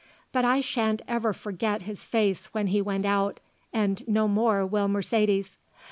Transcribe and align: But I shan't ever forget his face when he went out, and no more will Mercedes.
But 0.31 0.43
I 0.43 0.61
shan't 0.61 1.03
ever 1.07 1.31
forget 1.31 1.83
his 1.83 2.03
face 2.05 2.47
when 2.55 2.65
he 2.73 2.81
went 2.81 3.05
out, 3.05 3.39
and 3.71 4.03
no 4.07 4.27
more 4.27 4.65
will 4.65 4.87
Mercedes. 4.87 5.59